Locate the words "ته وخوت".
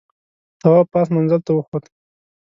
1.45-1.83